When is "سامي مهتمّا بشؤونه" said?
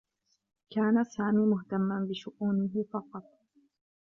1.03-2.83